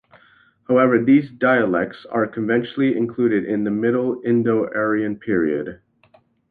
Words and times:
However, 0.67 1.03
these 1.03 1.29
dialects 1.29 2.07
are 2.09 2.25
conventionally 2.25 2.97
included 2.97 3.45
in 3.45 3.63
the 3.63 3.69
Middle 3.69 4.19
Indo-Aryan 4.25 5.17
period. 5.19 5.79